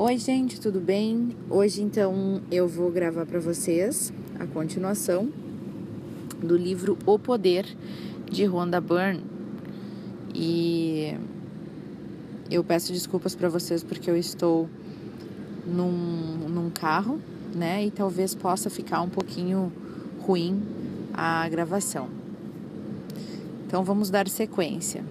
Oi, 0.00 0.16
gente, 0.16 0.60
tudo 0.60 0.78
bem? 0.78 1.36
Hoje 1.50 1.82
então 1.82 2.40
eu 2.52 2.68
vou 2.68 2.88
gravar 2.88 3.26
para 3.26 3.40
vocês 3.40 4.12
a 4.38 4.46
continuação 4.46 5.28
do 6.40 6.56
livro 6.56 6.96
O 7.04 7.18
Poder 7.18 7.66
de 8.30 8.44
Rhonda 8.44 8.80
Byrne. 8.80 9.24
E 10.32 11.16
eu 12.48 12.62
peço 12.62 12.92
desculpas 12.92 13.34
para 13.34 13.48
vocês 13.48 13.82
porque 13.82 14.08
eu 14.08 14.16
estou 14.16 14.70
num, 15.66 16.48
num 16.48 16.70
carro, 16.70 17.18
né? 17.52 17.84
E 17.84 17.90
talvez 17.90 18.36
possa 18.36 18.70
ficar 18.70 19.02
um 19.02 19.08
pouquinho 19.08 19.72
ruim 20.20 20.62
a 21.12 21.48
gravação. 21.48 22.08
Então 23.66 23.82
vamos 23.82 24.10
dar 24.10 24.28
sequência. 24.28 25.04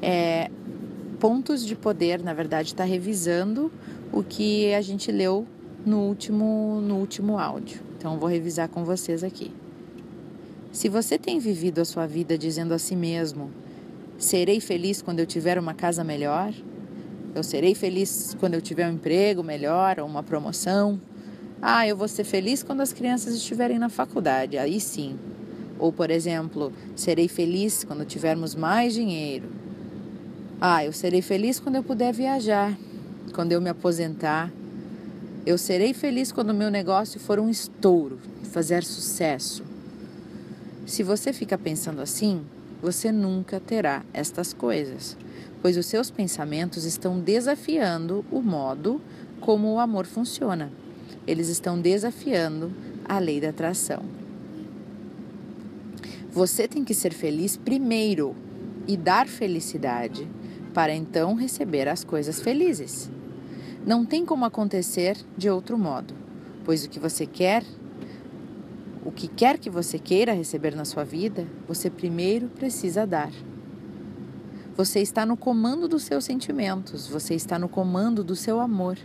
É, 0.00 0.50
pontos 1.18 1.64
de 1.64 1.74
poder, 1.74 2.22
na 2.22 2.32
verdade, 2.32 2.68
está 2.68 2.84
revisando 2.84 3.70
o 4.12 4.22
que 4.22 4.72
a 4.74 4.80
gente 4.80 5.10
leu 5.10 5.46
no 5.84 6.00
último, 6.00 6.80
no 6.80 6.96
último 6.96 7.38
áudio. 7.38 7.80
Então, 7.96 8.18
vou 8.18 8.28
revisar 8.28 8.68
com 8.68 8.84
vocês 8.84 9.24
aqui. 9.24 9.52
Se 10.70 10.88
você 10.88 11.18
tem 11.18 11.38
vivido 11.38 11.80
a 11.80 11.84
sua 11.84 12.06
vida 12.06 12.38
dizendo 12.38 12.72
a 12.72 12.78
si 12.78 12.94
mesmo: 12.94 13.50
serei 14.16 14.60
feliz 14.60 15.02
quando 15.02 15.20
eu 15.20 15.26
tiver 15.26 15.58
uma 15.58 15.74
casa 15.74 16.04
melhor, 16.04 16.52
eu 17.34 17.42
serei 17.42 17.74
feliz 17.74 18.36
quando 18.38 18.54
eu 18.54 18.60
tiver 18.60 18.88
um 18.88 18.94
emprego 18.94 19.42
melhor 19.42 19.98
ou 19.98 20.06
uma 20.06 20.22
promoção. 20.22 21.00
Ah, 21.60 21.88
eu 21.88 21.96
vou 21.96 22.06
ser 22.06 22.24
feliz 22.24 22.62
quando 22.62 22.80
as 22.80 22.92
crianças 22.92 23.34
estiverem 23.34 23.78
na 23.78 23.88
faculdade, 23.88 24.56
aí 24.56 24.80
sim. 24.80 25.18
Ou, 25.78 25.92
por 25.92 26.10
exemplo, 26.10 26.72
serei 26.94 27.28
feliz 27.28 27.82
quando 27.82 28.04
tivermos 28.04 28.54
mais 28.54 28.94
dinheiro. 28.94 29.57
Ah, 30.60 30.84
eu 30.84 30.92
serei 30.92 31.22
feliz 31.22 31.60
quando 31.60 31.76
eu 31.76 31.84
puder 31.84 32.12
viajar, 32.12 32.76
quando 33.32 33.52
eu 33.52 33.60
me 33.60 33.70
aposentar. 33.70 34.52
Eu 35.46 35.56
serei 35.56 35.94
feliz 35.94 36.32
quando 36.32 36.50
o 36.50 36.54
meu 36.54 36.68
negócio 36.68 37.20
for 37.20 37.38
um 37.38 37.48
estouro, 37.48 38.18
fazer 38.50 38.82
sucesso. 38.82 39.62
Se 40.84 41.04
você 41.04 41.32
fica 41.32 41.56
pensando 41.56 42.00
assim, 42.00 42.42
você 42.82 43.12
nunca 43.12 43.60
terá 43.60 44.02
estas 44.12 44.52
coisas, 44.52 45.16
pois 45.62 45.76
os 45.76 45.86
seus 45.86 46.10
pensamentos 46.10 46.84
estão 46.84 47.20
desafiando 47.20 48.24
o 48.28 48.42
modo 48.42 49.00
como 49.40 49.72
o 49.72 49.78
amor 49.78 50.06
funciona. 50.06 50.72
Eles 51.24 51.48
estão 51.48 51.80
desafiando 51.80 52.72
a 53.04 53.20
lei 53.20 53.40
da 53.40 53.50
atração. 53.50 54.02
Você 56.32 56.66
tem 56.66 56.82
que 56.82 56.94
ser 56.94 57.14
feliz 57.14 57.56
primeiro 57.56 58.34
e 58.88 58.96
dar 58.96 59.28
felicidade 59.28 60.26
para 60.72 60.94
então 60.94 61.34
receber 61.34 61.88
as 61.88 62.04
coisas 62.04 62.40
felizes. 62.40 63.10
Não 63.86 64.04
tem 64.04 64.24
como 64.24 64.44
acontecer 64.44 65.16
de 65.36 65.48
outro 65.48 65.78
modo, 65.78 66.14
pois 66.64 66.84
o 66.84 66.88
que 66.88 66.98
você 66.98 67.26
quer, 67.26 67.64
o 69.04 69.10
que 69.10 69.28
quer 69.28 69.58
que 69.58 69.70
você 69.70 69.98
queira 69.98 70.32
receber 70.32 70.74
na 70.74 70.84
sua 70.84 71.04
vida, 71.04 71.46
você 71.66 71.88
primeiro 71.88 72.48
precisa 72.48 73.06
dar. 73.06 73.32
Você 74.76 75.00
está 75.00 75.26
no 75.26 75.36
comando 75.36 75.88
dos 75.88 76.04
seus 76.04 76.24
sentimentos, 76.24 77.08
você 77.08 77.34
está 77.34 77.58
no 77.58 77.68
comando 77.68 78.22
do 78.22 78.36
seu 78.36 78.60
amor, 78.60 78.96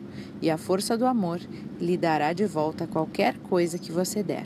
e 0.42 0.52
a 0.52 0.58
força 0.58 0.98
do 0.98 1.08
amor 1.08 1.40
lhe 1.80 1.98
dará 1.98 2.32
de 2.32 2.46
volta 2.46 2.86
qualquer 2.86 3.40
coisa 3.40 3.80
que 3.80 3.92
você 3.92 4.22
der. 4.22 4.46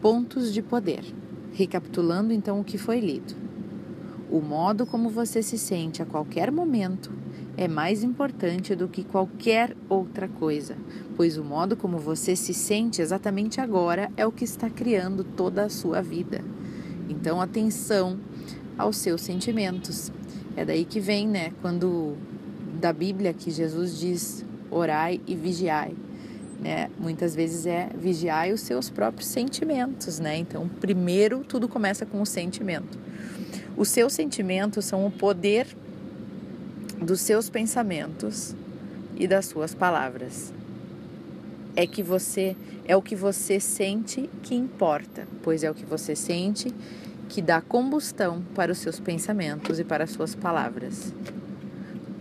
Pontos 0.00 0.54
de 0.54 0.62
poder. 0.62 1.04
Recapitulando 1.52 2.32
então 2.32 2.60
o 2.60 2.64
que 2.64 2.78
foi 2.78 3.00
lido. 3.00 3.47
O 4.30 4.40
modo 4.40 4.84
como 4.84 5.08
você 5.08 5.42
se 5.42 5.56
sente 5.56 6.02
a 6.02 6.06
qualquer 6.06 6.52
momento 6.52 7.10
é 7.56 7.66
mais 7.66 8.04
importante 8.04 8.74
do 8.74 8.86
que 8.86 9.02
qualquer 9.02 9.74
outra 9.88 10.28
coisa, 10.28 10.76
pois 11.16 11.38
o 11.38 11.42
modo 11.42 11.76
como 11.76 11.98
você 11.98 12.36
se 12.36 12.52
sente 12.52 13.00
exatamente 13.00 13.60
agora 13.60 14.12
é 14.16 14.26
o 14.26 14.30
que 14.30 14.44
está 14.44 14.68
criando 14.68 15.24
toda 15.24 15.64
a 15.64 15.68
sua 15.70 16.02
vida. 16.02 16.44
Então, 17.08 17.40
atenção 17.40 18.20
aos 18.76 18.98
seus 18.98 19.22
sentimentos. 19.22 20.12
É 20.54 20.64
daí 20.64 20.84
que 20.84 21.00
vem, 21.00 21.26
né, 21.26 21.52
quando 21.62 22.14
da 22.78 22.92
Bíblia 22.92 23.32
que 23.32 23.50
Jesus 23.50 23.98
diz: 23.98 24.44
orai 24.70 25.20
e 25.26 25.34
vigiai. 25.34 25.94
Né? 26.60 26.90
Muitas 26.98 27.34
vezes 27.34 27.66
é 27.66 27.88
vigiai 27.94 28.52
os 28.52 28.60
seus 28.62 28.90
próprios 28.90 29.28
sentimentos, 29.28 30.18
né? 30.18 30.36
Então, 30.36 30.68
primeiro 30.68 31.44
tudo 31.44 31.68
começa 31.68 32.04
com 32.04 32.20
o 32.20 32.26
sentimento. 32.26 32.98
Os 33.76 33.88
seus 33.88 34.12
sentimentos 34.12 34.84
são 34.84 35.06
o 35.06 35.10
poder 35.10 35.68
dos 37.00 37.20
seus 37.20 37.48
pensamentos 37.48 38.56
e 39.16 39.28
das 39.28 39.46
suas 39.46 39.72
palavras. 39.72 40.52
É 41.76 41.86
que 41.86 42.02
você 42.02 42.56
é 42.84 42.96
o 42.96 43.02
que 43.02 43.14
você 43.14 43.60
sente 43.60 44.28
que 44.42 44.54
importa, 44.54 45.28
pois 45.42 45.62
é 45.62 45.70
o 45.70 45.74
que 45.74 45.84
você 45.84 46.16
sente 46.16 46.74
que 47.28 47.42
dá 47.42 47.60
combustão 47.60 48.42
para 48.54 48.72
os 48.72 48.78
seus 48.78 48.98
pensamentos 48.98 49.78
e 49.78 49.84
para 49.84 50.04
as 50.04 50.10
suas 50.10 50.34
palavras. 50.34 51.12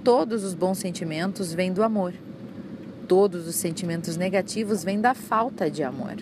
Todos 0.03 0.43
os 0.43 0.53
bons 0.53 0.77
sentimentos 0.77 1.53
vêm 1.53 1.71
do 1.71 1.81
amor. 1.81 2.13
Todos 3.07 3.47
os 3.47 3.55
sentimentos 3.55 4.17
negativos 4.17 4.83
vêm 4.83 4.99
da 4.99 5.13
falta 5.13 5.71
de 5.71 5.81
amor. 5.81 6.17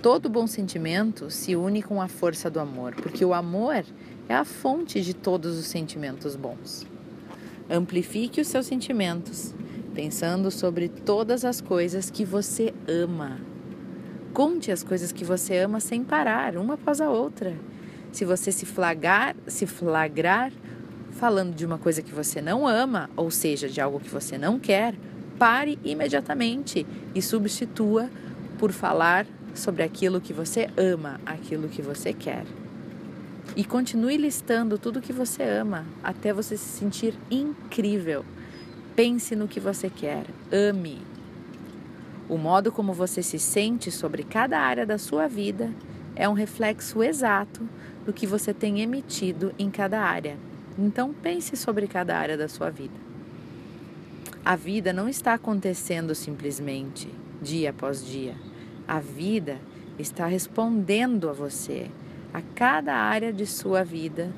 Todo 0.00 0.30
bom 0.30 0.46
sentimento 0.46 1.30
se 1.30 1.54
une 1.54 1.82
com 1.82 2.00
a 2.00 2.08
força 2.08 2.50
do 2.50 2.58
amor, 2.58 2.94
porque 2.94 3.22
o 3.24 3.34
amor 3.34 3.84
é 4.26 4.34
a 4.34 4.44
fonte 4.44 5.02
de 5.02 5.12
todos 5.12 5.58
os 5.58 5.66
sentimentos 5.66 6.34
bons. 6.34 6.86
Amplifique 7.68 8.40
os 8.40 8.48
seus 8.48 8.64
sentimentos, 8.64 9.54
pensando 9.94 10.50
sobre 10.50 10.88
todas 10.88 11.44
as 11.44 11.60
coisas 11.60 12.10
que 12.10 12.24
você 12.24 12.72
ama. 12.88 13.38
Conte 14.32 14.72
as 14.72 14.82
coisas 14.82 15.12
que 15.12 15.24
você 15.24 15.58
ama 15.58 15.78
sem 15.78 16.02
parar, 16.02 16.56
uma 16.56 16.74
após 16.74 17.02
a 17.02 17.10
outra. 17.10 17.54
Se 18.12 18.24
você 18.24 18.50
se 18.50 18.64
flagrar, 18.64 19.36
se 19.46 19.66
flagrar 19.66 20.52
falando 21.12 21.54
de 21.54 21.64
uma 21.64 21.78
coisa 21.78 22.02
que 22.02 22.12
você 22.12 22.40
não 22.40 22.66
ama, 22.66 23.08
ou 23.14 23.30
seja, 23.30 23.68
de 23.68 23.80
algo 23.80 24.00
que 24.00 24.08
você 24.08 24.36
não 24.36 24.58
quer, 24.58 24.94
pare 25.38 25.78
imediatamente 25.84 26.86
e 27.14 27.22
substitua 27.22 28.10
por 28.58 28.72
falar 28.72 29.26
sobre 29.54 29.82
aquilo 29.82 30.20
que 30.20 30.32
você 30.32 30.68
ama, 30.76 31.20
aquilo 31.24 31.68
que 31.68 31.82
você 31.82 32.12
quer. 32.12 32.44
E 33.56 33.64
continue 33.64 34.16
listando 34.16 34.78
tudo 34.78 35.00
que 35.00 35.12
você 35.12 35.42
ama 35.42 35.84
até 36.02 36.32
você 36.32 36.56
se 36.56 36.78
sentir 36.78 37.14
incrível. 37.30 38.24
Pense 38.96 39.36
no 39.36 39.46
que 39.46 39.60
você 39.60 39.90
quer, 39.90 40.24
ame. 40.52 41.00
O 42.28 42.38
modo 42.38 42.72
como 42.72 42.92
você 42.92 43.22
se 43.22 43.38
sente 43.38 43.90
sobre 43.90 44.24
cada 44.24 44.58
área 44.58 44.86
da 44.86 44.98
sua 44.98 45.28
vida 45.28 45.70
é 46.16 46.28
um 46.28 46.32
reflexo 46.32 47.02
exato 47.02 47.68
do 48.04 48.12
que 48.12 48.26
você 48.26 48.54
tem 48.54 48.80
emitido 48.80 49.52
em 49.58 49.70
cada 49.70 50.00
área. 50.00 50.36
Então 50.78 51.12
pense 51.12 51.56
sobre 51.56 51.86
cada 51.86 52.16
área 52.16 52.36
da 52.36 52.48
sua 52.48 52.70
vida. 52.70 53.03
A 54.44 54.56
vida 54.56 54.92
não 54.92 55.08
está 55.08 55.32
acontecendo 55.32 56.14
simplesmente 56.14 57.08
dia 57.40 57.70
após 57.70 58.06
dia. 58.06 58.34
A 58.86 59.00
vida 59.00 59.58
está 59.98 60.26
respondendo 60.26 61.30
a 61.30 61.32
você. 61.32 61.90
A 62.30 62.42
cada 62.54 62.94
área 62.94 63.32
de 63.32 63.46
sua 63.46 63.82
vida 63.82 64.30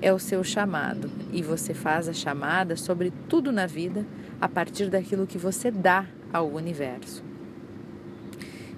é 0.00 0.10
o 0.14 0.18
seu 0.18 0.42
chamado 0.42 1.10
e 1.30 1.42
você 1.42 1.74
faz 1.74 2.08
a 2.08 2.14
chamada 2.14 2.74
sobre 2.74 3.12
tudo 3.28 3.52
na 3.52 3.66
vida 3.66 4.06
a 4.40 4.48
partir 4.48 4.88
daquilo 4.88 5.26
que 5.26 5.36
você 5.36 5.70
dá 5.70 6.06
ao 6.32 6.48
universo. 6.48 7.22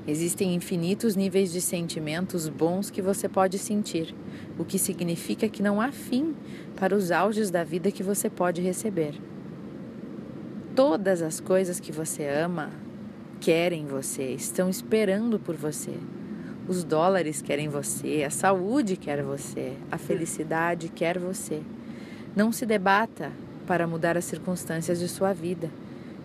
Existem 0.05 0.53
infinitos 0.53 1.15
níveis 1.15 1.53
de 1.53 1.61
sentimentos 1.61 2.49
bons 2.49 2.91
que 2.91 3.01
você 3.01 3.29
pode 3.29 3.57
sentir, 3.57 4.13
o 4.59 4.65
que 4.65 4.81
significa 4.81 5.49
que 5.49 5.63
não 5.63 5.81
há 5.81 5.93
fim 5.93 6.35
para 6.75 6.93
os 6.93 7.13
auges 7.13 7.53
da 7.53 7.63
vida 7.63 7.93
que 7.93 8.03
você 8.03 8.29
pode 8.29 8.61
receber. 8.61 9.15
Todas 10.75 11.21
as 11.21 11.39
coisas 11.39 11.79
que 11.79 11.93
você 11.93 12.27
ama, 12.27 12.71
querem 13.39 13.85
você, 13.85 14.31
estão 14.31 14.71
esperando 14.71 15.39
por 15.39 15.55
você. 15.55 15.93
Os 16.67 16.83
dólares 16.83 17.43
querem 17.43 17.69
você, 17.69 18.25
a 18.27 18.31
saúde 18.31 18.97
quer 18.97 19.23
você, 19.23 19.75
a 19.91 19.99
felicidade 19.99 20.89
quer 20.89 21.19
você. 21.19 21.61
Não 22.35 22.51
se 22.51 22.65
debata 22.65 23.31
para 23.67 23.87
mudar 23.87 24.17
as 24.17 24.25
circunstâncias 24.25 24.99
de 24.99 25.09
sua 25.09 25.35
vida. 25.35 25.71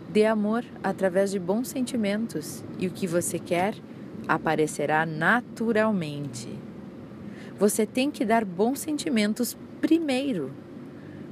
Dê 0.07 0.25
amor 0.25 0.63
através 0.81 1.29
de 1.29 1.39
bons 1.39 1.67
sentimentos 1.67 2.63
e 2.79 2.87
o 2.87 2.91
que 2.91 3.05
você 3.05 3.37
quer 3.37 3.75
aparecerá 4.29 5.05
naturalmente. 5.05 6.47
Você 7.59 7.85
tem 7.85 8.09
que 8.09 8.23
dar 8.23 8.45
bons 8.45 8.79
sentimentos 8.79 9.57
primeiro. 9.81 10.53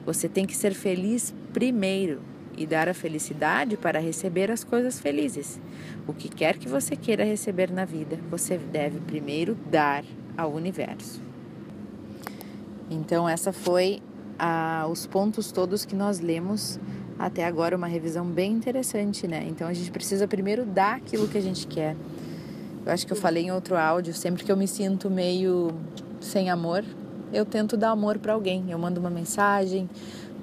Você 0.05 0.27
tem 0.27 0.45
que 0.45 0.55
ser 0.55 0.73
feliz 0.73 1.33
primeiro 1.53 2.34
e 2.57 2.65
dar 2.65 2.87
a 2.87 2.93
felicidade 2.93 3.77
para 3.77 3.99
receber 3.99 4.51
as 4.51 4.63
coisas 4.63 4.99
felizes. 4.99 5.59
O 6.07 6.13
que 6.13 6.29
quer 6.29 6.57
que 6.57 6.67
você 6.67 6.95
queira 6.95 7.23
receber 7.23 7.71
na 7.71 7.85
vida, 7.85 8.19
você 8.29 8.57
deve 8.57 8.99
primeiro 8.99 9.55
dar 9.69 10.03
ao 10.37 10.51
universo. 10.51 11.21
Então, 12.89 13.27
essa 13.27 13.51
foi 13.51 14.01
a, 14.37 14.87
os 14.89 15.05
pontos 15.07 15.51
todos 15.51 15.85
que 15.85 15.95
nós 15.95 16.19
lemos 16.19 16.79
Até 17.17 17.45
agora, 17.45 17.77
uma 17.77 17.87
revisão 17.87 18.25
bem 18.25 18.51
interessante, 18.51 19.25
né? 19.25 19.45
Então, 19.47 19.67
a 19.67 19.73
gente 19.73 19.89
precisa 19.89 20.27
primeiro 20.27 20.65
dar 20.65 20.97
aquilo 20.97 21.29
que 21.29 21.37
a 21.37 21.41
gente 21.41 21.65
quer. 21.65 21.95
Eu 22.85 22.91
acho 22.91 23.07
que 23.07 23.13
eu 23.13 23.17
falei 23.17 23.45
em 23.45 23.51
outro 23.51 23.77
áudio, 23.77 24.13
sempre 24.13 24.43
que 24.43 24.51
eu 24.51 24.57
me 24.57 24.67
sinto 24.67 25.09
meio 25.09 25.71
sem 26.19 26.49
amor, 26.49 26.83
eu 27.31 27.45
tento 27.45 27.77
dar 27.77 27.91
amor 27.91 28.19
para 28.19 28.33
alguém. 28.33 28.65
Eu 28.69 28.77
mando 28.77 28.99
uma 28.99 29.09
mensagem, 29.09 29.89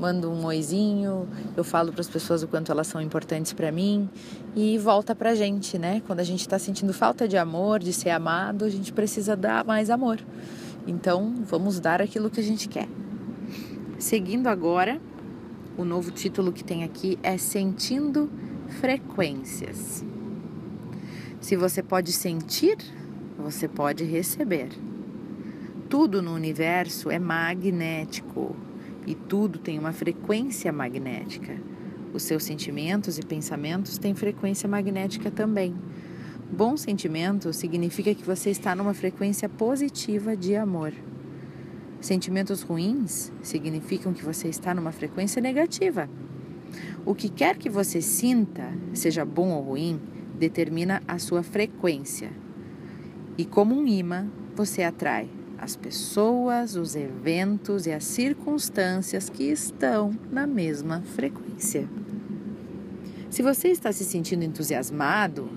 mando 0.03 0.29
um 0.29 0.45
oizinho, 0.47 1.29
eu 1.57 1.63
falo 1.63 1.93
para 1.93 2.01
as 2.01 2.09
pessoas 2.09 2.43
o 2.43 2.49
quanto 2.49 2.73
elas 2.73 2.89
são 2.89 3.01
importantes 3.01 3.53
para 3.53 3.71
mim 3.71 4.11
e 4.57 4.77
volta 4.77 5.15
para 5.15 5.31
a 5.31 5.35
gente, 5.37 5.79
né? 5.79 6.03
Quando 6.05 6.19
a 6.19 6.25
gente 6.25 6.41
está 6.41 6.59
sentindo 6.59 6.93
falta 6.93 7.29
de 7.29 7.37
amor, 7.37 7.79
de 7.79 7.93
ser 7.93 8.11
amado, 8.11 8.65
a 8.65 8.69
gente 8.69 8.93
precisa 8.93 9.37
dar 9.37 9.65
mais 9.65 9.91
amor. 9.91 10.19
Então, 10.89 11.33
vamos 11.47 11.79
dar 11.79 12.03
aquilo 12.03 12.29
que 12.31 12.41
a 12.41 12.43
gente 12.43 12.69
quer. 12.69 12.89
Seguindo 13.97 14.49
agora, 14.49 15.01
o 15.79 15.85
novo 15.85 16.11
título 16.11 16.53
que 16.53 16.65
tem 16.65 16.83
aqui 16.83 17.17
é 17.23 17.39
Sentindo 17.39 18.29
Frequências. 18.81 20.05
Se 21.41 21.55
você 21.55 21.81
pode 21.81 22.11
sentir, 22.13 22.77
você 23.39 23.69
pode 23.69 24.03
receber. 24.03 24.71
Tudo 25.89 26.21
no 26.21 26.35
universo 26.35 27.09
é 27.09 27.21
magnético 27.21 28.57
e 29.07 29.15
tudo 29.15 29.59
tem 29.59 29.79
uma 29.79 29.93
frequência 29.93 30.73
magnética. 30.73 31.57
Os 32.13 32.23
seus 32.23 32.45
sentimentos 32.45 33.19
e 33.19 33.23
pensamentos 33.23 33.99
têm 33.99 34.15
frequência 34.15 34.69
magnética 34.69 35.31
também. 35.31 35.75
Bom 36.51 36.77
sentimento 36.77 37.53
significa 37.53 38.15
que 38.15 38.23
você 38.23 38.51
está 38.51 38.75
numa 38.75 38.93
frequência 38.93 39.49
positiva 39.49 40.37
de 40.37 40.55
amor. 40.55 40.93
Sentimentos 42.01 42.63
ruins 42.63 43.33
significam 43.43 44.13
que 44.13 44.25
você 44.25 44.49
está 44.49 44.75
numa 44.75 44.93
frequência 44.93 45.41
negativa. 45.41 46.09
O 47.07 47.15
que 47.15 47.29
quer 47.29 47.57
que 47.57 47.71
você 47.71 48.03
sinta, 48.03 48.73
seja 48.93 49.25
bom 49.25 49.51
ou 49.51 49.63
ruim, 49.63 50.01
determina 50.39 51.03
a 51.07 51.19
sua 51.19 51.43
frequência. 51.43 52.31
E 53.39 53.45
como 53.45 53.75
um 53.75 53.87
imã, 53.87 54.29
você 54.55 54.83
atrai 54.83 55.29
as 55.63 55.77
pessoas, 55.77 56.75
os 56.75 56.97
eventos 56.97 57.87
e 57.87 57.93
as 57.93 58.03
circunstâncias 58.03 59.31
que 59.31 59.45
estão 59.45 60.13
na 60.29 60.45
mesma 60.45 61.03
frequência. 61.15 61.89
Se 63.31 63.45
você 63.45 63.69
está 63.69 63.93
se 63.93 64.05
sentindo 64.05 64.43
entusiasmado, 64.43 65.49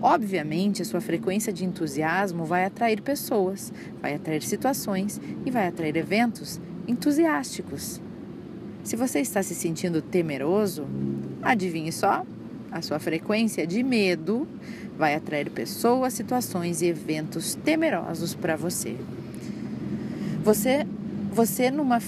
obviamente 0.00 0.80
a 0.80 0.84
sua 0.86 1.02
frequência 1.02 1.52
de 1.52 1.62
entusiasmo 1.62 2.46
vai 2.46 2.64
atrair 2.64 3.02
pessoas, 3.02 3.70
vai 4.00 4.14
atrair 4.14 4.42
situações 4.42 5.20
e 5.44 5.50
vai 5.50 5.66
atrair 5.66 5.94
eventos 5.94 6.58
entusiásticos. 6.88 8.00
Se 8.82 8.96
você 8.96 9.20
está 9.20 9.42
se 9.42 9.54
sentindo 9.54 10.00
temeroso, 10.00 10.86
adivinhe 11.42 11.92
só, 11.92 12.24
a 12.72 12.80
sua 12.80 12.98
frequência 12.98 13.66
de 13.66 13.82
medo 13.82 14.48
vai 14.96 15.14
atrair 15.14 15.50
pessoas, 15.50 16.14
situações 16.14 16.80
e 16.80 16.86
eventos 16.86 17.54
temerosos 17.56 18.34
para 18.34 18.56
você. 18.56 18.96
Você, 20.44 20.86
você 21.32 21.70
numa 21.70 21.98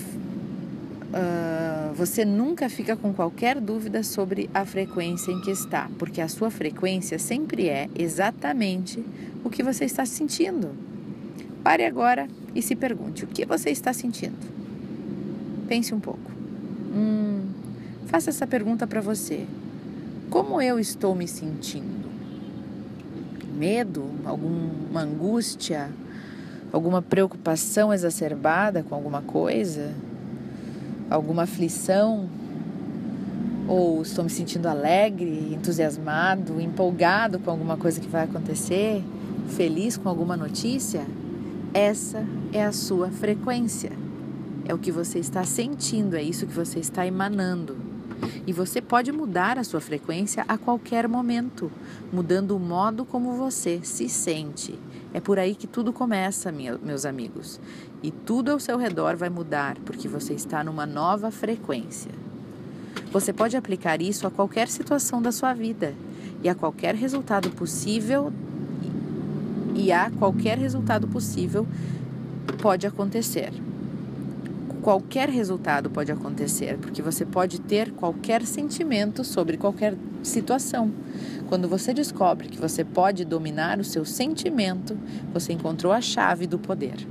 Uh, 1.06 1.94
você 1.94 2.24
nunca 2.24 2.68
fica 2.68 2.94
com 2.94 3.12
qualquer 3.14 3.58
dúvida 3.58 4.02
sobre 4.02 4.50
a 4.52 4.66
frequência 4.66 5.30
em 5.30 5.40
que 5.40 5.50
está, 5.50 5.88
porque 5.98 6.20
a 6.20 6.28
sua 6.28 6.50
frequência 6.50 7.18
sempre 7.18 7.68
é 7.68 7.88
exatamente 7.94 9.02
o 9.42 9.48
que 9.48 9.62
você 9.62 9.84
está 9.84 10.04
sentindo. 10.04 10.72
Pare 11.62 11.86
agora 11.86 12.28
e 12.54 12.60
se 12.60 12.76
pergunte: 12.76 13.24
o 13.24 13.28
que 13.28 13.46
você 13.46 13.70
está 13.70 13.94
sentindo? 13.94 14.36
Pense 15.68 15.94
um 15.94 16.00
pouco. 16.00 16.30
Hum, 16.94 17.46
faça 18.06 18.28
essa 18.28 18.46
pergunta 18.46 18.86
para 18.86 19.00
você. 19.00 19.46
Como 20.28 20.60
eu 20.60 20.78
estou 20.78 21.14
me 21.14 21.28
sentindo? 21.28 22.10
Medo? 23.56 24.10
Alguma 24.24 25.00
angústia? 25.00 25.88
Alguma 26.76 27.00
preocupação 27.00 27.92
exacerbada 27.92 28.82
com 28.82 28.94
alguma 28.94 29.22
coisa, 29.22 29.94
alguma 31.08 31.44
aflição, 31.44 32.28
ou 33.66 34.02
estou 34.02 34.22
me 34.22 34.28
sentindo 34.28 34.66
alegre, 34.66 35.54
entusiasmado, 35.54 36.60
empolgado 36.60 37.38
com 37.38 37.50
alguma 37.50 37.78
coisa 37.78 37.98
que 37.98 38.06
vai 38.06 38.24
acontecer, 38.24 39.02
feliz 39.48 39.96
com 39.96 40.06
alguma 40.06 40.36
notícia, 40.36 41.06
essa 41.72 42.22
é 42.52 42.62
a 42.62 42.72
sua 42.72 43.08
frequência. 43.08 43.90
É 44.68 44.74
o 44.74 44.78
que 44.78 44.92
você 44.92 45.18
está 45.18 45.44
sentindo, 45.44 46.14
é 46.14 46.22
isso 46.22 46.46
que 46.46 46.52
você 46.52 46.78
está 46.78 47.06
emanando. 47.06 47.76
E 48.46 48.52
você 48.52 48.82
pode 48.82 49.10
mudar 49.12 49.58
a 49.58 49.64
sua 49.64 49.80
frequência 49.80 50.44
a 50.46 50.58
qualquer 50.58 51.08
momento, 51.08 51.72
mudando 52.12 52.54
o 52.54 52.60
modo 52.60 53.04
como 53.04 53.32
você 53.32 53.80
se 53.82 54.08
sente. 54.10 54.78
É 55.14 55.20
por 55.20 55.38
aí 55.38 55.54
que 55.54 55.66
tudo 55.66 55.92
começa, 55.92 56.52
meus 56.52 57.04
amigos. 57.06 57.60
E 58.02 58.10
tudo 58.10 58.50
ao 58.50 58.60
seu 58.60 58.76
redor 58.76 59.16
vai 59.16 59.28
mudar, 59.28 59.76
porque 59.84 60.08
você 60.08 60.34
está 60.34 60.62
numa 60.62 60.84
nova 60.84 61.30
frequência. 61.30 62.10
Você 63.12 63.32
pode 63.32 63.56
aplicar 63.56 64.02
isso 64.02 64.26
a 64.26 64.30
qualquer 64.30 64.68
situação 64.68 65.22
da 65.22 65.32
sua 65.32 65.54
vida 65.54 65.94
e 66.42 66.48
a 66.48 66.54
qualquer 66.54 66.94
resultado 66.94 67.50
possível 67.50 68.32
e 69.74 69.92
a 69.92 70.10
qualquer 70.10 70.58
resultado 70.58 71.06
possível 71.08 71.66
pode 72.60 72.86
acontecer 72.86 73.52
qualquer 74.86 75.28
resultado 75.28 75.90
pode 75.90 76.12
acontecer, 76.12 76.78
porque 76.78 77.02
você 77.02 77.24
pode 77.26 77.60
ter 77.60 77.90
qualquer 77.90 78.46
sentimento 78.46 79.24
sobre 79.24 79.56
qualquer 79.56 79.96
situação. 80.26 80.92
Quando 81.48 81.68
você 81.68 81.94
descobre 81.94 82.48
que 82.48 82.58
você 82.58 82.84
pode 82.84 83.24
dominar 83.24 83.78
o 83.78 83.84
seu 83.84 84.04
sentimento, 84.04 84.98
você 85.32 85.52
encontrou 85.52 85.92
a 85.92 86.00
chave 86.00 86.46
do 86.46 86.58
poder. 86.58 87.06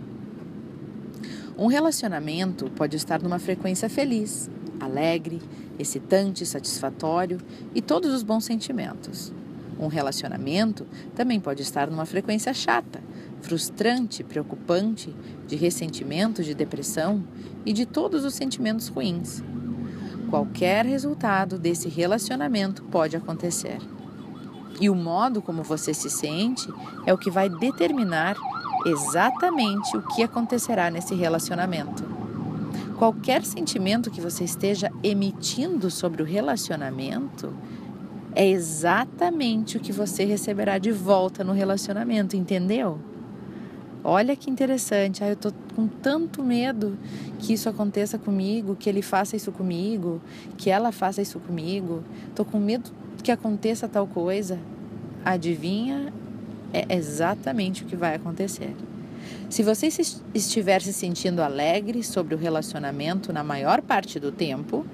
Um 1.57 1.67
relacionamento 1.67 2.69
pode 2.71 2.97
estar 2.97 3.21
numa 3.21 3.39
frequência 3.39 3.89
feliz, 3.89 4.49
alegre, 4.79 5.41
excitante, 5.79 6.45
satisfatório 6.45 7.39
e 7.73 7.81
todos 7.81 8.13
os 8.13 8.23
bons 8.23 8.43
sentimentos. 8.43 9.33
Um 9.79 9.87
relacionamento 9.87 10.85
também 11.15 11.39
pode 11.39 11.61
estar 11.61 11.89
numa 11.89 12.05
frequência 12.05 12.53
chata, 12.53 13.01
frustrante, 13.41 14.23
preocupante, 14.23 15.13
de 15.47 15.55
ressentimento, 15.55 16.43
de 16.43 16.53
depressão 16.53 17.23
e 17.65 17.73
de 17.73 17.85
todos 17.85 18.23
os 18.23 18.33
sentimentos 18.33 18.87
ruins. 18.87 19.43
Qualquer 20.29 20.85
resultado 20.85 21.57
desse 21.57 21.87
relacionamento 21.87 22.83
pode 22.83 23.15
acontecer. 23.15 23.79
E 24.79 24.89
o 24.89 24.95
modo 24.95 25.41
como 25.41 25.63
você 25.63 25.93
se 25.93 26.09
sente 26.09 26.67
é 27.05 27.13
o 27.13 27.17
que 27.17 27.31
vai 27.31 27.49
determinar 27.49 28.35
exatamente 28.85 29.95
o 29.95 30.01
que 30.01 30.23
acontecerá 30.23 30.89
nesse 30.89 31.15
relacionamento. 31.15 32.03
Qualquer 32.97 33.43
sentimento 33.45 34.11
que 34.11 34.21
você 34.21 34.43
esteja 34.43 34.91
emitindo 35.03 35.89
sobre 35.91 36.21
o 36.21 36.25
relacionamento 36.25 37.53
é 38.33 38.47
exatamente 38.47 39.77
o 39.77 39.79
que 39.79 39.91
você 39.91 40.25
receberá 40.25 40.77
de 40.77 40.91
volta 40.91 41.43
no 41.43 41.53
relacionamento, 41.53 42.35
entendeu? 42.35 42.99
Olha 44.07 44.35
que 44.35 44.51
interessante, 44.51 45.23
ah, 45.23 45.29
eu 45.29 45.35
tô 45.35 45.51
com 45.75 45.87
tanto 45.87 46.43
medo 46.43 46.95
que 47.39 47.53
isso 47.53 47.67
aconteça 47.67 48.19
comigo, 48.19 48.75
que 48.75 48.87
ele 48.87 49.01
faça 49.01 49.35
isso 49.35 49.51
comigo, 49.51 50.21
que 50.59 50.69
ela 50.69 50.91
faça 50.91 51.23
isso 51.23 51.39
comigo. 51.39 52.03
Tô 52.35 52.45
com 52.45 52.59
medo 52.59 52.91
que 53.23 53.31
aconteça 53.31 53.87
tal 53.87 54.05
coisa. 54.05 54.59
Adivinha? 55.25 56.13
É 56.71 56.95
exatamente 56.95 57.81
o 57.81 57.87
que 57.87 57.95
vai 57.95 58.13
acontecer. 58.13 58.75
Se 59.49 59.63
você 59.63 59.87
estiver 60.35 60.83
se 60.83 60.93
sentindo 60.93 61.41
alegre 61.41 62.03
sobre 62.03 62.35
o 62.35 62.37
relacionamento 62.37 63.33
na 63.33 63.43
maior 63.43 63.81
parte 63.81 64.19
do 64.19 64.31
tempo, 64.31 64.85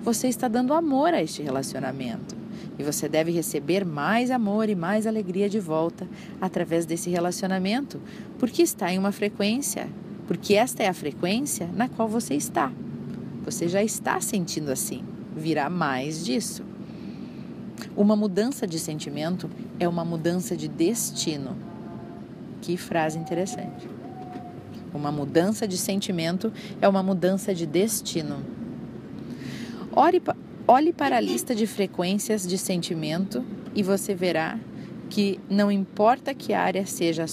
você 0.00 0.28
está 0.28 0.46
dando 0.46 0.72
amor 0.74 1.12
a 1.12 1.20
este 1.20 1.42
relacionamento. 1.42 2.39
E 2.80 2.82
você 2.82 3.10
deve 3.10 3.30
receber 3.30 3.84
mais 3.84 4.30
amor 4.30 4.70
e 4.70 4.74
mais 4.74 5.06
alegria 5.06 5.50
de 5.50 5.60
volta 5.60 6.08
através 6.40 6.86
desse 6.86 7.10
relacionamento, 7.10 8.00
porque 8.38 8.62
está 8.62 8.90
em 8.90 8.96
uma 8.96 9.12
frequência, 9.12 9.86
porque 10.26 10.54
esta 10.54 10.82
é 10.82 10.88
a 10.88 10.94
frequência 10.94 11.68
na 11.76 11.90
qual 11.90 12.08
você 12.08 12.32
está. 12.32 12.72
Você 13.44 13.68
já 13.68 13.84
está 13.84 14.18
sentindo 14.22 14.70
assim, 14.72 15.04
virá 15.36 15.68
mais 15.68 16.24
disso. 16.24 16.64
Uma 17.94 18.16
mudança 18.16 18.66
de 18.66 18.78
sentimento 18.78 19.50
é 19.78 19.86
uma 19.86 20.02
mudança 20.02 20.56
de 20.56 20.66
destino. 20.66 21.58
Que 22.62 22.78
frase 22.78 23.18
interessante. 23.18 23.86
Uma 24.94 25.12
mudança 25.12 25.68
de 25.68 25.76
sentimento 25.76 26.50
é 26.80 26.88
uma 26.88 27.02
mudança 27.02 27.54
de 27.54 27.66
destino. 27.66 28.42
Ore, 29.92 30.22
Olhe 30.72 30.92
para 30.92 31.16
a 31.16 31.20
lista 31.20 31.52
de 31.52 31.66
frequências 31.66 32.46
de 32.46 32.56
sentimento 32.56 33.44
e 33.74 33.82
você 33.82 34.14
verá 34.14 34.56
que 35.08 35.40
não 35.50 35.68
importa 35.68 36.32
que 36.32 36.54
área 36.54 36.86
seja 36.86 37.24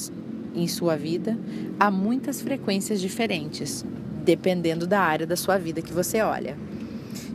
em 0.55 0.67
sua 0.67 0.95
vida, 0.95 1.37
há 1.79 1.91
muitas 1.91 2.41
frequências 2.41 2.99
diferentes, 2.99 3.85
dependendo 4.25 4.87
da 4.87 5.01
área 5.01 5.27
da 5.27 5.35
sua 5.35 5.55
vida 5.59 5.83
que 5.83 5.93
você 5.93 6.19
olha. 6.19 6.57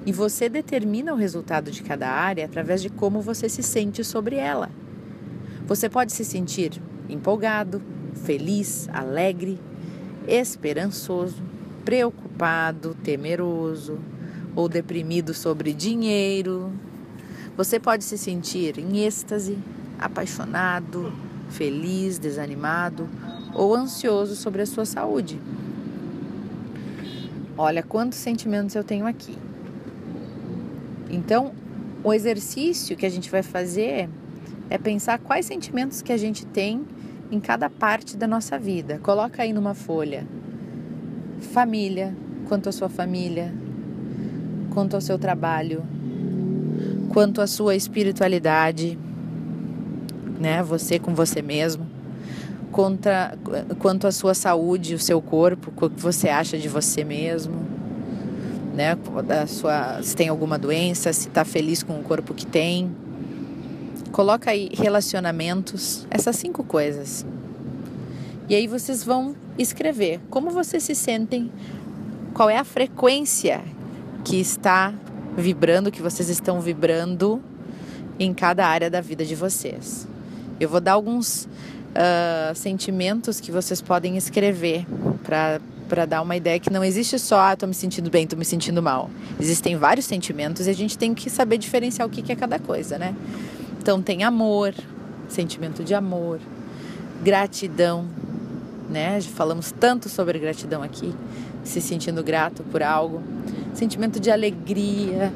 E 0.04 0.10
você 0.10 0.48
determina 0.48 1.14
o 1.14 1.16
resultado 1.16 1.70
de 1.70 1.84
cada 1.84 2.08
área 2.08 2.46
através 2.46 2.82
de 2.82 2.90
como 2.90 3.20
você 3.20 3.48
se 3.48 3.62
sente 3.62 4.02
sobre 4.02 4.34
ela. 4.34 4.70
Você 5.68 5.88
pode 5.88 6.12
se 6.12 6.24
sentir 6.24 6.82
empolgado, 7.08 7.80
feliz, 8.24 8.88
alegre, 8.92 9.56
esperançoso, 10.26 11.40
preocupado, 11.84 12.92
temeroso 13.04 14.00
ou 14.54 14.68
deprimido 14.68 15.34
sobre 15.34 15.72
dinheiro. 15.72 16.72
Você 17.56 17.78
pode 17.78 18.04
se 18.04 18.16
sentir 18.16 18.78
em 18.78 19.04
êxtase, 19.04 19.58
apaixonado, 19.98 21.12
feliz, 21.50 22.18
desanimado 22.18 23.08
ou 23.54 23.74
ansioso 23.74 24.34
sobre 24.34 24.62
a 24.62 24.66
sua 24.66 24.84
saúde. 24.84 25.38
Olha 27.56 27.82
quantos 27.82 28.18
sentimentos 28.18 28.74
eu 28.74 28.82
tenho 28.82 29.06
aqui. 29.06 29.36
Então, 31.10 31.52
o 32.02 32.12
exercício 32.12 32.96
que 32.96 33.04
a 33.04 33.10
gente 33.10 33.30
vai 33.30 33.42
fazer 33.42 34.08
é 34.70 34.78
pensar 34.78 35.18
quais 35.18 35.44
sentimentos 35.44 36.00
que 36.00 36.12
a 36.12 36.16
gente 36.16 36.46
tem 36.46 36.84
em 37.30 37.38
cada 37.38 37.68
parte 37.68 38.16
da 38.16 38.26
nossa 38.26 38.58
vida. 38.58 38.98
Coloca 39.02 39.42
aí 39.42 39.52
numa 39.52 39.74
folha. 39.74 40.26
Família, 41.52 42.16
quanto 42.48 42.68
à 42.68 42.72
sua 42.72 42.88
família, 42.88 43.52
quanto 44.72 44.94
ao 44.94 45.00
seu 45.00 45.18
trabalho, 45.18 45.84
quanto 47.10 47.40
à 47.40 47.46
sua 47.46 47.76
espiritualidade, 47.76 48.98
né? 50.40 50.62
Você 50.62 50.98
com 50.98 51.14
você 51.14 51.42
mesmo, 51.42 51.86
contra, 52.70 53.36
quanto 53.78 54.06
à 54.06 54.12
sua 54.12 54.34
saúde, 54.34 54.94
o 54.94 54.98
seu 54.98 55.20
corpo, 55.20 55.70
o 55.76 55.90
que 55.90 56.00
você 56.00 56.28
acha 56.28 56.56
de 56.56 56.68
você 56.68 57.04
mesmo, 57.04 57.54
né? 58.74 58.96
Da 59.26 59.46
sua, 59.46 60.02
se 60.02 60.16
tem 60.16 60.28
alguma 60.28 60.58
doença, 60.58 61.12
se 61.12 61.28
está 61.28 61.44
feliz 61.44 61.82
com 61.82 62.00
o 62.00 62.02
corpo 62.02 62.32
que 62.32 62.46
tem. 62.46 62.90
Coloca 64.10 64.50
aí 64.50 64.70
relacionamentos, 64.72 66.06
essas 66.10 66.36
cinco 66.36 66.64
coisas. 66.64 67.26
E 68.48 68.54
aí 68.54 68.66
vocês 68.66 69.04
vão 69.04 69.34
escrever 69.58 70.20
como 70.30 70.50
vocês 70.50 70.82
se 70.82 70.94
sentem, 70.94 71.50
qual 72.34 72.48
é 72.48 72.58
a 72.58 72.64
frequência 72.64 73.62
que 74.24 74.40
está 74.40 74.94
vibrando, 75.36 75.90
que 75.90 76.02
vocês 76.02 76.28
estão 76.28 76.60
vibrando 76.60 77.42
em 78.18 78.32
cada 78.32 78.66
área 78.66 78.90
da 78.90 79.00
vida 79.00 79.24
de 79.24 79.34
vocês. 79.34 80.06
Eu 80.60 80.68
vou 80.68 80.80
dar 80.80 80.92
alguns 80.92 81.48
uh, 81.92 82.54
sentimentos 82.54 83.40
que 83.40 83.50
vocês 83.50 83.80
podem 83.80 84.16
escrever 84.16 84.86
para 85.22 86.06
dar 86.06 86.22
uma 86.22 86.36
ideia 86.36 86.58
que 86.58 86.70
não 86.70 86.84
existe 86.84 87.18
só, 87.18 87.40
ah, 87.40 87.56
tô 87.56 87.66
me 87.66 87.74
sentindo 87.74 88.10
bem, 88.10 88.26
tô 88.26 88.36
me 88.36 88.44
sentindo 88.44 88.82
mal. 88.82 89.10
Existem 89.40 89.76
vários 89.76 90.06
sentimentos 90.06 90.66
e 90.66 90.70
a 90.70 90.74
gente 90.74 90.96
tem 90.96 91.14
que 91.14 91.28
saber 91.28 91.58
diferenciar 91.58 92.06
o 92.06 92.10
que, 92.10 92.22
que 92.22 92.32
é 92.32 92.36
cada 92.36 92.58
coisa, 92.58 92.98
né? 92.98 93.14
Então 93.80 94.00
tem 94.00 94.22
amor, 94.22 94.74
sentimento 95.28 95.82
de 95.82 95.94
amor, 95.94 96.38
gratidão, 97.22 98.06
né? 98.88 99.20
Falamos 99.20 99.72
tanto 99.72 100.08
sobre 100.08 100.38
gratidão 100.38 100.82
aqui, 100.82 101.14
se 101.64 101.80
sentindo 101.80 102.22
grato 102.22 102.62
por 102.64 102.82
algo, 102.82 103.22
sentimento 103.74 104.20
de 104.20 104.30
alegria, 104.30 105.32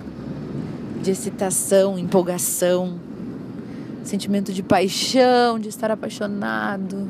de 1.02 1.10
excitação, 1.10 1.98
empolgação, 1.98 2.98
sentimento 4.02 4.52
de 4.52 4.62
paixão, 4.62 5.58
de 5.58 5.68
estar 5.68 5.90
apaixonado, 5.90 7.08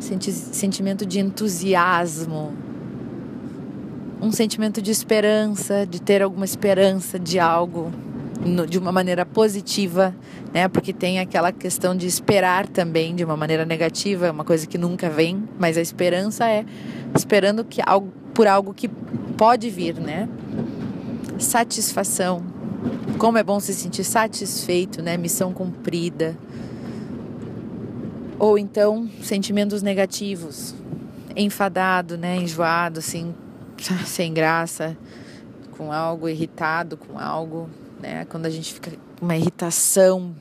senti 0.00 0.32
sentimento 0.32 1.06
de 1.06 1.20
entusiasmo, 1.20 2.52
um 4.20 4.32
sentimento 4.32 4.82
de 4.82 4.90
esperança, 4.90 5.86
de 5.86 6.00
ter 6.00 6.22
alguma 6.22 6.44
esperança 6.44 7.18
de 7.18 7.38
algo 7.38 7.92
de 8.68 8.78
uma 8.78 8.92
maneira 8.92 9.26
positiva, 9.26 10.14
né? 10.54 10.68
Porque 10.68 10.92
tem 10.92 11.18
aquela 11.18 11.50
questão 11.50 11.96
de 11.96 12.06
esperar 12.06 12.68
também 12.68 13.14
de 13.14 13.24
uma 13.24 13.36
maneira 13.36 13.64
negativa, 13.64 14.26
é 14.26 14.30
uma 14.30 14.44
coisa 14.44 14.66
que 14.66 14.78
nunca 14.78 15.10
vem, 15.10 15.42
mas 15.58 15.76
a 15.76 15.80
esperança 15.80 16.48
é 16.48 16.64
esperando 17.16 17.64
que 17.64 17.80
algo 17.84 18.12
por 18.38 18.46
algo 18.46 18.72
que 18.72 18.86
pode 18.86 19.68
vir, 19.68 19.96
né? 19.96 20.28
Satisfação. 21.40 22.40
Como 23.18 23.36
é 23.36 23.42
bom 23.42 23.58
se 23.58 23.74
sentir 23.74 24.04
satisfeito, 24.04 25.02
né? 25.02 25.16
Missão 25.16 25.52
cumprida. 25.52 26.38
Ou 28.38 28.56
então 28.56 29.10
sentimentos 29.24 29.82
negativos, 29.82 30.72
enfadado, 31.34 32.16
né? 32.16 32.36
Enjoado, 32.36 33.00
assim, 33.00 33.34
sem 34.06 34.32
graça, 34.32 34.96
com 35.72 35.90
algo 35.92 36.28
irritado, 36.28 36.96
com 36.96 37.18
algo 37.18 37.68
né? 37.98 38.24
Quando 38.26 38.46
a 38.46 38.50
gente 38.50 38.72
fica 38.72 38.92
com 39.18 39.24
uma 39.24 39.36
irritação 39.36 40.32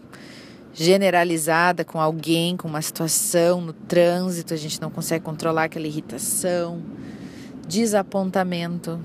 generalizada 0.72 1.84
com 1.84 2.00
alguém, 2.00 2.56
com 2.56 2.68
uma 2.68 2.84
situação 2.84 3.60
no 3.60 3.74
trânsito, 3.74 4.54
a 4.54 4.58
gente 4.58 4.80
não 4.80 4.92
consegue 4.92 5.26
controlar 5.26 5.64
aquela 5.64 5.88
irritação, 5.88 6.80
desapontamento. 7.68 9.00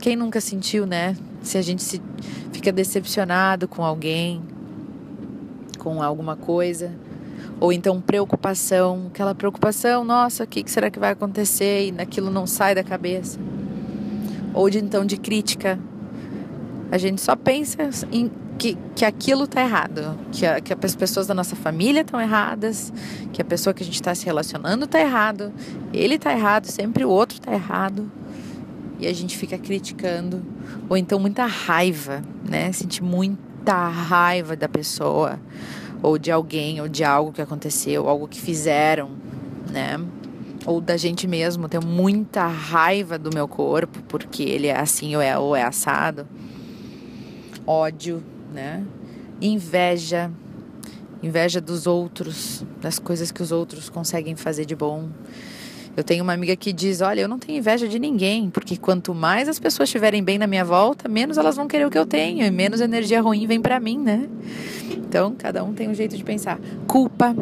Quem 0.00 0.16
nunca 0.16 0.40
sentiu, 0.40 0.86
né? 0.86 1.16
Se 1.42 1.58
a 1.58 1.62
gente 1.62 1.82
se 1.82 2.00
fica 2.52 2.72
decepcionado 2.72 3.68
com 3.68 3.84
alguém, 3.84 4.42
com 5.78 6.02
alguma 6.02 6.36
coisa, 6.36 6.92
ou 7.60 7.72
então 7.72 8.00
preocupação, 8.00 9.06
aquela 9.08 9.34
preocupação, 9.34 10.04
nossa, 10.04 10.44
o 10.44 10.46
que 10.46 10.68
será 10.70 10.90
que 10.90 10.98
vai 10.98 11.12
acontecer 11.12 11.92
e 11.92 12.00
aquilo 12.00 12.30
não 12.30 12.46
sai 12.46 12.74
da 12.74 12.82
cabeça. 12.82 13.38
Ou 14.52 14.68
de 14.70 14.78
então 14.78 15.04
de 15.04 15.16
crítica, 15.16 15.78
a 16.90 16.98
gente 16.98 17.20
só 17.20 17.36
pensa 17.36 17.90
em 18.10 18.30
que, 18.58 18.76
que 18.94 19.04
aquilo 19.04 19.44
está 19.44 19.60
errado, 19.60 20.18
que, 20.32 20.46
a, 20.46 20.60
que 20.60 20.72
as 20.72 20.96
pessoas 20.96 21.26
da 21.26 21.34
nossa 21.34 21.54
família 21.56 22.00
estão 22.00 22.20
erradas, 22.20 22.92
que 23.32 23.40
a 23.40 23.44
pessoa 23.44 23.74
que 23.74 23.82
a 23.82 23.86
gente 23.86 23.96
está 23.96 24.14
se 24.14 24.24
relacionando 24.24 24.84
está 24.84 25.00
errado, 25.00 25.52
ele 25.92 26.14
está 26.14 26.32
errado, 26.32 26.66
sempre 26.66 27.04
o 27.04 27.10
outro 27.10 27.38
está 27.38 27.52
errado. 27.52 28.10
E 28.98 29.06
a 29.06 29.12
gente 29.12 29.36
fica 29.36 29.58
criticando, 29.58 30.42
ou 30.88 30.96
então 30.96 31.18
muita 31.18 31.44
raiva, 31.44 32.22
né? 32.48 32.72
Sentir 32.72 33.02
muita 33.02 33.88
raiva 33.88 34.56
da 34.56 34.68
pessoa, 34.68 35.38
ou 36.02 36.16
de 36.16 36.30
alguém, 36.30 36.80
ou 36.80 36.88
de 36.88 37.04
algo 37.04 37.30
que 37.30 37.42
aconteceu, 37.42 38.08
algo 38.08 38.26
que 38.26 38.40
fizeram, 38.40 39.10
né? 39.70 40.00
Ou 40.64 40.80
da 40.80 40.96
gente 40.96 41.28
mesmo, 41.28 41.68
tenho 41.68 41.84
muita 41.84 42.46
raiva 42.46 43.18
do 43.18 43.30
meu 43.32 43.46
corpo 43.46 44.00
porque 44.08 44.42
ele 44.42 44.66
é 44.66 44.80
assim 44.80 45.14
ou 45.14 45.20
é, 45.20 45.38
ou 45.38 45.54
é 45.54 45.62
assado 45.62 46.26
ódio, 47.66 48.22
né? 48.52 48.84
Inveja, 49.40 50.30
inveja 51.22 51.60
dos 51.60 51.86
outros, 51.86 52.64
das 52.80 52.98
coisas 52.98 53.30
que 53.30 53.42
os 53.42 53.52
outros 53.52 53.88
conseguem 53.88 54.36
fazer 54.36 54.64
de 54.64 54.74
bom. 54.74 55.08
Eu 55.96 56.04
tenho 56.04 56.22
uma 56.22 56.34
amiga 56.34 56.54
que 56.54 56.72
diz: 56.72 57.00
Olha, 57.00 57.22
eu 57.22 57.28
não 57.28 57.38
tenho 57.38 57.58
inveja 57.58 57.88
de 57.88 57.98
ninguém, 57.98 58.50
porque 58.50 58.76
quanto 58.76 59.14
mais 59.14 59.48
as 59.48 59.58
pessoas 59.58 59.88
estiverem 59.88 60.22
bem 60.22 60.36
na 60.36 60.46
minha 60.46 60.64
volta, 60.64 61.08
menos 61.08 61.38
elas 61.38 61.56
vão 61.56 61.66
querer 61.66 61.86
o 61.86 61.90
que 61.90 61.98
eu 61.98 62.04
tenho 62.04 62.44
e 62.44 62.50
menos 62.50 62.80
energia 62.80 63.20
ruim 63.22 63.46
vem 63.46 63.60
para 63.60 63.80
mim, 63.80 63.98
né? 63.98 64.28
Então, 64.90 65.34
cada 65.34 65.64
um 65.64 65.72
tem 65.72 65.88
um 65.88 65.94
jeito 65.94 66.16
de 66.16 66.22
pensar. 66.22 66.58
Culpa. 66.86 67.34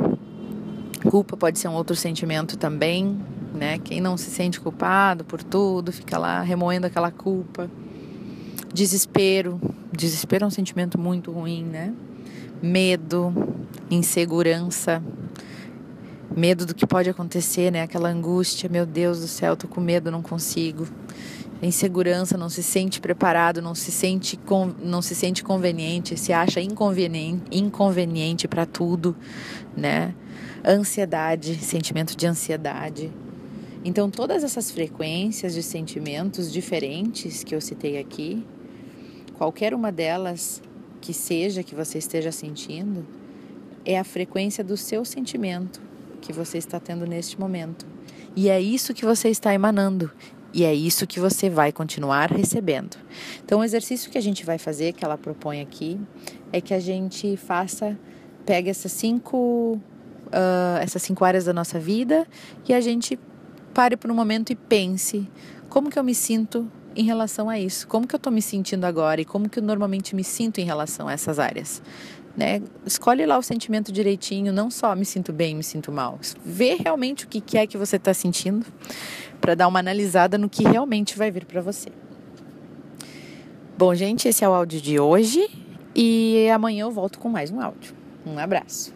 Culpa 1.11 1.37
pode 1.37 1.59
ser 1.59 1.69
um 1.69 1.75
outro 1.75 1.97
sentimento 1.97 2.57
também, 2.57 3.19
né? 3.53 3.79
Quem 3.79 4.01
não 4.01 4.17
se 4.17 4.31
sente 4.31 4.61
culpado 4.61 5.25
por 5.25 5.43
tudo, 5.43 5.93
fica 5.93 6.17
lá 6.17 6.41
remoendo 6.41 6.87
aquela 6.87 7.11
culpa. 7.11 7.69
Desespero. 8.75 9.61
Desespero 9.93 10.43
é 10.43 10.49
um 10.49 10.51
sentimento 10.51 10.99
muito 10.99 11.31
ruim, 11.31 11.63
né? 11.63 11.95
Medo, 12.61 13.33
insegurança, 13.89 15.01
medo 16.37 16.67
do 16.67 16.75
que 16.75 16.85
pode 16.85 17.09
acontecer, 17.09 17.71
né? 17.71 17.83
Aquela 17.83 18.09
angústia, 18.09 18.69
meu 18.69 18.85
Deus 18.85 19.21
do 19.21 19.29
céu, 19.29 19.57
tô 19.57 19.69
com 19.69 19.81
medo, 19.81 20.11
não 20.11 20.21
consigo. 20.21 20.89
Insegurança, 21.63 22.37
não 22.37 22.49
se 22.49 22.65
sente 22.65 23.01
preparado, 23.01 23.63
não 23.63 23.77
se 23.77 23.93
sente, 23.93 24.37
não 24.83 25.01
se 25.01 25.15
sente 25.15 25.45
conveniente, 25.45 26.17
se 26.17 26.33
acha 26.33 26.61
inconveniente, 26.61 27.45
inconveniente 27.53 28.49
para 28.49 28.67
tudo, 28.67 29.15
né? 29.77 30.13
Ansiedade, 30.67 31.55
sentimento 31.63 32.17
de 32.17 32.27
ansiedade. 32.27 33.13
Então, 33.85 34.11
todas 34.11 34.43
essas 34.43 34.73
frequências 34.73 35.55
de 35.55 35.63
sentimentos 35.63 36.51
diferentes 36.51 37.45
que 37.45 37.55
eu 37.55 37.61
citei 37.61 37.99
aqui, 37.99 38.45
qualquer 39.35 39.75
uma 39.75 39.93
delas 39.93 40.63
que 41.01 41.13
seja 41.13 41.63
que 41.63 41.75
você 41.75 41.99
esteja 41.99 42.33
sentindo, 42.33 43.07
é 43.85 43.99
a 43.99 44.05
frequência 44.05 44.65
do 44.65 44.77
seu 44.77 45.05
sentimento 45.05 45.83
que 46.21 46.33
você 46.33 46.57
está 46.57 46.81
tendo 46.81 47.07
neste 47.07 47.39
momento. 47.39 47.87
E 48.35 48.49
é 48.49 48.61
isso 48.61 48.95
que 48.95 49.05
você 49.05 49.29
está 49.29 49.53
emanando. 49.53 50.11
E 50.53 50.65
é 50.65 50.73
isso 50.73 51.07
que 51.07 51.19
você 51.19 51.51
vai 51.51 51.73
continuar 51.73 52.31
recebendo. 52.31 52.97
Então, 53.45 53.61
o 53.61 53.65
exercício 53.65 54.11
que 54.11 54.17
a 54.17 54.21
gente 54.21 54.47
vai 54.47 54.57
fazer, 54.57 54.93
que 54.93 55.05
ela 55.05 55.19
propõe 55.19 55.61
aqui, 55.61 56.01
é 56.53 56.61
que 56.61 56.73
a 56.73 56.79
gente 56.79 57.37
faça, 57.37 57.99
pegue 58.47 58.71
essas 58.71 58.93
cinco, 58.93 59.81
uh, 60.29 60.79
essas 60.81 61.03
cinco 61.03 61.25
áreas 61.25 61.45
da 61.45 61.53
nossa 61.53 61.79
vida 61.79 62.27
e 62.69 62.73
a 62.73 62.81
gente 62.81 63.19
pare 63.75 63.97
por 63.97 64.11
um 64.11 64.15
momento 64.15 64.53
e 64.53 64.55
pense 64.55 65.29
como 65.69 65.91
que 65.91 65.99
eu 65.99 66.05
me 66.05 66.15
sinto 66.15 66.71
em 66.97 67.05
relação 67.05 67.49
a 67.49 67.59
isso. 67.59 67.87
Como 67.87 68.07
que 68.07 68.15
eu 68.15 68.19
estou 68.19 68.33
me 68.33 68.43
sentindo 68.43 68.85
agora 68.85 69.21
e 69.21 69.25
como 69.25 69.49
que 69.49 69.59
eu 69.59 69.63
normalmente 69.63 70.15
me 70.15 70.25
sinto 70.25 70.61
em 70.61 70.65
relação 70.65 71.09
a 71.09 71.13
essas 71.13 71.39
áreas. 71.39 71.83
Né? 72.37 72.63
Escolhe 72.85 73.25
lá 73.25 73.39
o 73.39 73.43
sentimento 73.43 73.93
direitinho, 73.93 74.53
não 74.53 74.71
só 74.71 74.95
me 74.97 75.05
sinto 75.05 75.33
bem, 75.33 75.55
me 75.55 75.63
sinto 75.63 75.93
mal. 75.93 76.19
Vê 76.45 76.75
realmente 76.75 77.25
o 77.25 77.29
que 77.29 77.57
é 77.57 77.67
que 77.67 77.77
você 77.77 77.97
está 77.97 78.13
sentindo 78.13 78.67
para 79.41 79.55
dar 79.55 79.69
uma 79.69 79.79
analisada 79.79 80.37
no 80.39 80.49
que 80.49 80.65
realmente 80.65 81.17
vai 81.17 81.31
vir 81.31 81.45
para 81.45 81.61
você. 81.61 81.91
Bom, 83.77 83.95
gente, 83.95 84.29
esse 84.29 84.45
é 84.45 84.49
o 84.49 84.53
áudio 84.53 84.81
de 84.81 85.01
hoje 85.01 85.49
e 85.95 86.49
amanhã 86.49 86.83
eu 86.83 86.91
volto 86.93 87.19
com 87.19 87.29
mais 87.29 87.51
um 87.51 87.61
áudio. 87.61 87.95
Um 88.25 88.39
abraço. 88.39 88.94